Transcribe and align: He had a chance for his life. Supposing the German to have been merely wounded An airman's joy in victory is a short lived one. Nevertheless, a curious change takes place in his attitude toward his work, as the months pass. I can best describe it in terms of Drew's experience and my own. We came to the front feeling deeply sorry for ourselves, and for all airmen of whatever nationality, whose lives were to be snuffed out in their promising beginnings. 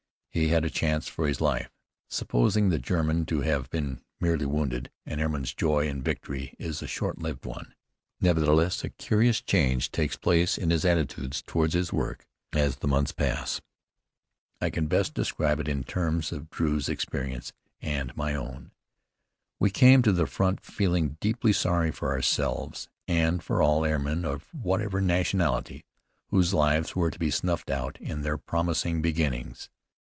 He 0.33 0.47
had 0.47 0.63
a 0.63 0.69
chance 0.69 1.09
for 1.09 1.27
his 1.27 1.41
life. 1.41 1.69
Supposing 2.07 2.69
the 2.69 2.79
German 2.79 3.25
to 3.25 3.41
have 3.41 3.69
been 3.69 3.99
merely 4.21 4.45
wounded 4.45 4.89
An 5.05 5.19
airman's 5.19 5.53
joy 5.53 5.89
in 5.89 6.01
victory 6.01 6.55
is 6.57 6.81
a 6.81 6.87
short 6.87 7.17
lived 7.19 7.45
one. 7.45 7.73
Nevertheless, 8.21 8.81
a 8.85 8.91
curious 8.91 9.41
change 9.41 9.91
takes 9.91 10.15
place 10.15 10.57
in 10.57 10.69
his 10.69 10.85
attitude 10.85 11.33
toward 11.45 11.73
his 11.73 11.91
work, 11.91 12.25
as 12.53 12.77
the 12.77 12.87
months 12.87 13.11
pass. 13.11 13.59
I 14.61 14.69
can 14.69 14.87
best 14.87 15.13
describe 15.13 15.59
it 15.59 15.67
in 15.67 15.83
terms 15.83 16.31
of 16.31 16.49
Drew's 16.49 16.87
experience 16.87 17.51
and 17.81 18.15
my 18.15 18.33
own. 18.33 18.71
We 19.59 19.69
came 19.69 20.01
to 20.03 20.13
the 20.13 20.27
front 20.27 20.61
feeling 20.61 21.17
deeply 21.19 21.51
sorry 21.51 21.91
for 21.91 22.13
ourselves, 22.13 22.87
and 23.05 23.43
for 23.43 23.61
all 23.61 23.83
airmen 23.83 24.23
of 24.23 24.47
whatever 24.53 25.01
nationality, 25.01 25.83
whose 26.29 26.53
lives 26.53 26.95
were 26.95 27.11
to 27.11 27.19
be 27.19 27.31
snuffed 27.31 27.69
out 27.69 27.99
in 27.99 28.21
their 28.21 28.37
promising 28.37 29.01
beginnings. 29.01 29.69